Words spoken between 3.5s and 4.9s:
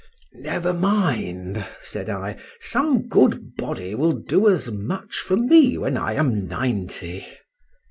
body will do as